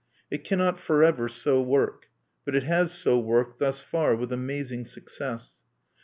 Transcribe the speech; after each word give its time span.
It 0.31 0.43
cannot 0.43 0.79
forever 0.79 1.29
so 1.29 1.61
work; 1.61 2.07
but 2.43 2.55
it 2.55 2.63
has 2.63 2.91
so 2.91 3.19
worked 3.19 3.59
thus 3.59 3.83
far 3.83 4.15
with 4.15 4.33
amazing 4.33 4.85
success. 4.85 5.59